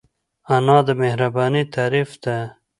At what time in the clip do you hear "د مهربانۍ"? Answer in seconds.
0.87-1.63